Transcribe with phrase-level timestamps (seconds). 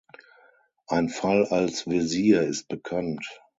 [0.87, 3.23] Ein Fall als Wesir ist bekannt.